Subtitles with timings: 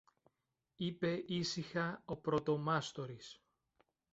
[0.75, 3.43] είπε ήσυχα ο πρωτομάστορης.